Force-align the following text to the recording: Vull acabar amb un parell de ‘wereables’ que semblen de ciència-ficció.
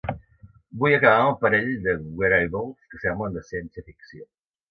Vull 0.83 0.95
acabar 0.97 1.17
amb 1.17 1.33
un 1.33 1.37
parell 1.43 1.67
de 1.83 1.93
‘wereables’ 2.21 2.89
que 2.93 3.01
semblen 3.05 3.37
de 3.39 3.43
ciència-ficció. 3.53 4.27